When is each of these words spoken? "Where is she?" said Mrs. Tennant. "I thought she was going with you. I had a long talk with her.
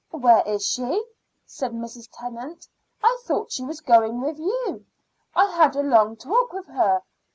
"Where 0.09 0.41
is 0.47 0.65
she?" 0.65 1.05
said 1.45 1.73
Mrs. 1.73 2.09
Tennant. 2.11 2.67
"I 3.03 3.19
thought 3.23 3.51
she 3.51 3.61
was 3.63 3.81
going 3.81 4.19
with 4.19 4.39
you. 4.39 4.83
I 5.35 5.55
had 5.55 5.75
a 5.75 5.83
long 5.83 6.15
talk 6.15 6.53
with 6.53 6.65
her. 6.65 7.03